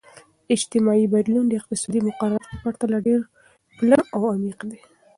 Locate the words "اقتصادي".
1.59-1.99